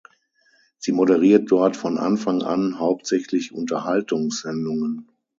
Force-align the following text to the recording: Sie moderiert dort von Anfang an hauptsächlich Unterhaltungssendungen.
Sie 0.79 0.93
moderiert 0.93 1.51
dort 1.51 1.77
von 1.77 1.99
Anfang 1.99 2.41
an 2.41 2.79
hauptsächlich 2.79 3.53
Unterhaltungssendungen. 3.53 5.07